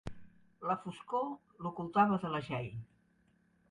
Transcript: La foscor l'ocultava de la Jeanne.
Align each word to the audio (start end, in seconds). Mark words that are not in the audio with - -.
La 0.69 0.77
foscor 0.85 1.29
l'ocultava 1.67 2.21
de 2.27 2.35
la 2.37 2.45
Jeanne. 2.51 2.85